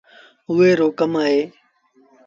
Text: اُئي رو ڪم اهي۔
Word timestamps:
اُئي 0.49 0.71
رو 0.79 0.87
ڪم 0.97 1.13
اهي۔ 1.21 1.39